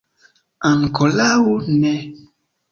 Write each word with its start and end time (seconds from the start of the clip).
Ankoraŭ 0.69 1.37
ne. 1.77 1.95